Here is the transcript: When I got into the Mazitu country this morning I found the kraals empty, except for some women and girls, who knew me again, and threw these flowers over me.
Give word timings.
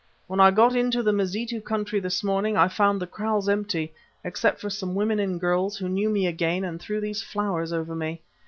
When 0.25 0.39
I 0.39 0.49
got 0.49 0.75
into 0.75 1.03
the 1.03 1.13
Mazitu 1.13 1.61
country 1.61 1.99
this 1.99 2.23
morning 2.23 2.57
I 2.57 2.69
found 2.69 2.99
the 2.99 3.05
kraals 3.05 3.47
empty, 3.47 3.93
except 4.23 4.59
for 4.59 4.67
some 4.71 4.95
women 4.95 5.19
and 5.19 5.39
girls, 5.39 5.77
who 5.77 5.87
knew 5.87 6.09
me 6.09 6.25
again, 6.25 6.63
and 6.63 6.79
threw 6.81 6.99
these 6.99 7.21
flowers 7.21 7.71
over 7.71 7.93
me. 7.93 8.23